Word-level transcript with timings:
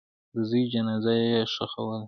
د 0.33 0.35
زوی 0.49 0.63
جنازه 0.73 1.13
یې 1.23 1.39
ښخوله. 1.53 1.99